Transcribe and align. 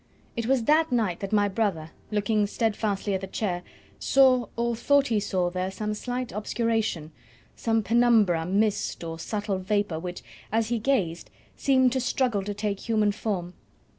It 0.35 0.47
was 0.47 0.63
that 0.63 0.91
night 0.91 1.19
that 1.19 1.31
my 1.31 1.47
brother, 1.47 1.91
looking 2.09 2.47
steadfastly 2.47 3.13
at 3.13 3.21
the 3.21 3.27
chair, 3.27 3.61
saw, 3.99 4.47
or 4.55 4.75
thought 4.75 5.09
he 5.09 5.19
saw, 5.19 5.51
there 5.51 5.69
some 5.69 5.93
slight 5.93 6.31
obscuration, 6.31 7.11
some 7.55 7.83
penumbra, 7.83 8.47
mist, 8.47 9.03
or 9.03 9.19
subtle 9.19 9.59
vapour 9.59 9.99
which, 9.99 10.23
as 10.51 10.69
he 10.69 10.79
gazed, 10.79 11.29
seemed 11.55 11.91
to 11.91 11.99
struggle 12.01 12.43
to 12.45 12.53
take 12.55 12.79
human 12.89 13.11
form. 13.11 13.53